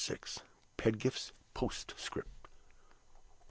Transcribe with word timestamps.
PEDGIFT'S 0.77 1.31
POSTSCRIPT. 1.53 2.47